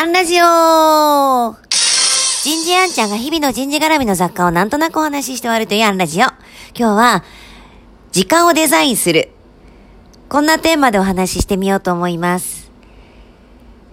[0.00, 1.56] アンラジオ
[2.42, 6.22] 人事アンちゃんが日々の人事絡みの雑貨をなんとなくお話しして終わるというアンラジオ。
[6.22, 6.38] 今
[6.74, 7.24] 日は、
[8.10, 9.28] 時間をデザインする。
[10.30, 12.72] こんなテーマでお話ししてみようと思います。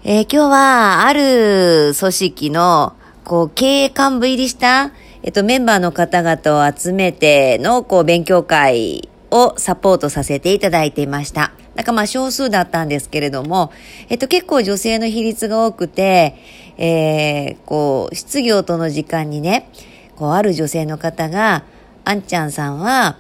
[0.05, 2.93] えー、今日は、ある組織の、
[3.25, 4.91] こう、経営幹部入りした、
[5.23, 11.51] えっと、メンバーの方々を集めての、こう、勉強会をサポートさせていただいていました。
[11.77, 13.71] なんかまあ少数だったんですけれども、
[14.09, 16.35] えっと結構女性の比率が多くて、
[16.77, 19.69] えー、こう、失業との時間にね、
[20.15, 21.63] こう、ある女性の方が、
[22.03, 23.17] あんちゃんさんは、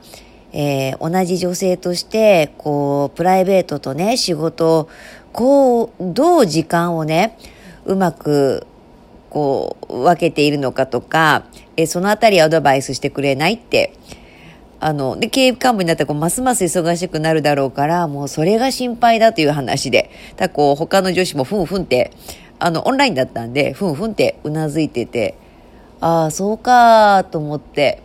[0.53, 4.89] えー、同じ女性として、こう、プライベートとね、仕事を、
[5.33, 7.37] こう、どう時間をね、
[7.85, 8.65] うまく、
[9.29, 11.45] こう、分けているのかとか、
[11.75, 13.93] えー、そのあたりアドバイスしてくれないって、
[14.79, 22.11] あの、で、経営幹部になったらこう、ますます忙しくなるだろうから、もうそれが心配だという話で、たこう、他の女子もふんふんって、
[22.59, 25.35] あの、オンラインだったんで、ふんふんってうなずいてて、
[25.99, 28.01] ああ、そうかと思って、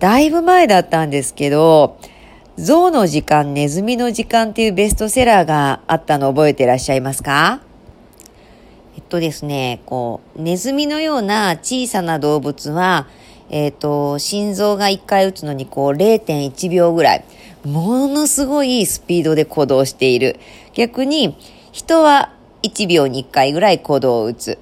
[0.00, 1.98] だいぶ前だったんですけど、
[2.56, 7.60] 象の時間、ネズミの時間っていうベストセラーがあったの覚えてらっしゃいますか？
[8.96, 13.06] えっとですね、こう、ネズミのような小さな動物は、
[13.50, 17.24] えっ、ー、と、心臓が1回打つのにこう0.1秒ぐらい、
[17.64, 20.38] ものすごいスピードで鼓動している。
[20.74, 21.36] 逆に、
[21.72, 24.58] 人は1秒に1回ぐらい鼓動を打つ。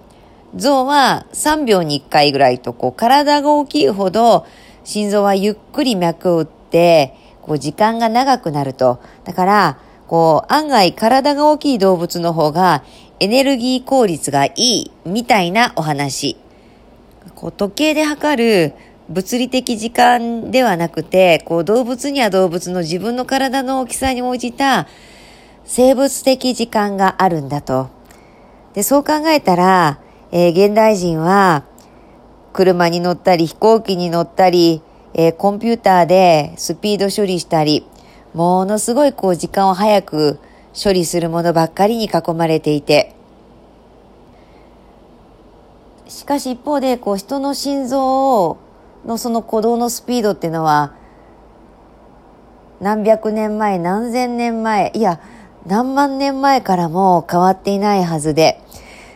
[0.56, 4.46] 象は3秒に1回ぐらいと、こう、体が大きいほど、
[4.84, 9.00] 心臓はゆっくり脈を打って、こう、時間が長くなると。
[9.24, 12.82] だから、こう、案外体が大きい動物の方が、
[13.20, 16.38] エネルギー効率がいい、みたいなお話。
[17.34, 18.74] こう時計で測る
[19.08, 24.86] 物理的時間ではなくて、こう動物には動物の自分の体の大きさに応じた
[25.64, 27.88] 生物的時間があるんだと。
[28.74, 29.98] で、そう考えたら、
[30.30, 31.64] えー、現代人は
[32.52, 34.82] 車に乗ったり飛行機に乗ったり、
[35.14, 37.86] えー、コンピューターでスピード処理したり、
[38.34, 40.38] ものすごいこう時間を早く
[40.80, 43.14] 処理するものばっかりに囲まれていて、
[46.08, 48.56] しかし一方で、こう人の心臓
[49.04, 50.94] のその鼓動のスピードっていうのは、
[52.80, 55.20] 何百年前、何千年前、いや、
[55.66, 58.58] 何万年前からも変わっていないはずで、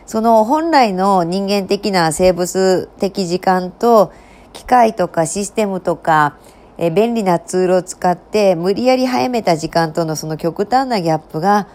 [0.05, 4.13] その本来の人間的な生物的時間と、
[4.51, 6.37] 機械とかシステムとか、
[6.77, 11.67] え便利なツールを使って無理やり早めた時間とのその極端なギャップが、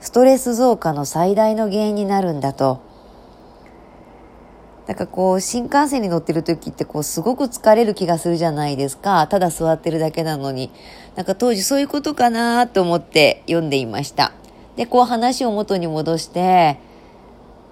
[0.00, 2.87] ストレス増加の最大の原因になるんだと。
[4.88, 9.26] なんかこう、新幹線に乗ってる時ってこう、すごく疲れる気がするじゃないですか。
[9.26, 10.72] ただ座ってるだけなのに。
[11.14, 14.32] なんか当時そういうことかなと思って読んでいました。
[14.76, 16.80] で、こう話を元に戻して、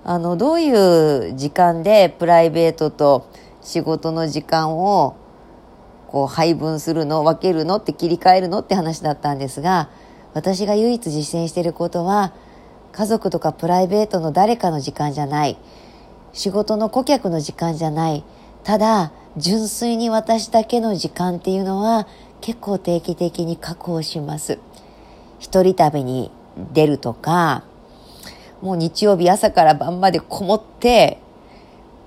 [0.05, 3.27] あの、どういう時間でプライベートと
[3.63, 5.17] 仕事の時間を
[6.09, 9.89] こう配分するの、分けるのって切り替えるのって話だったんですが、
[10.35, 12.35] 私が唯一実践していることは、
[12.93, 15.57] 家族とかプライベートの誰かの時間じゃない。
[16.37, 18.23] 仕事の顧客の時間じゃない。
[18.63, 22.07] ただ、純粋に私だけの時間っていうのは
[22.43, 24.59] 結構定期的に確保します。
[25.39, 26.31] 一人旅に
[26.75, 27.65] 出るとか、
[28.61, 31.19] もう日曜日朝から晩までこもって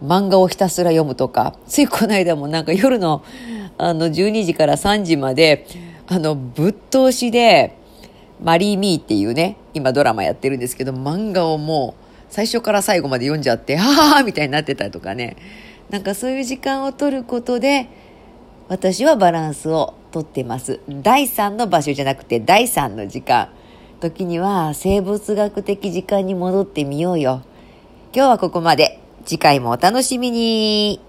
[0.04, 3.24] 漫画をひたすら読むとか、ついこの間もなんか夜の
[3.80, 5.66] あの12時から3時まで
[6.06, 7.76] あのぶっ通しで
[8.44, 15.36] マリー・ミーっていうね、今ドラマやってるんですけど、漫画をもう最初から最後まで読んじゃって、はははみたいになってたとかね。
[15.90, 17.88] なんかそういう時間を取ることで、
[18.68, 20.80] 私はバランスを取ってます。
[20.88, 23.50] 第3の場所じゃなくて第3の時間。
[24.00, 27.42] 時には生物学的時間に戻ってみようよ。
[28.14, 29.00] 今日はここまで。
[29.26, 31.09] 次回もお楽しみに。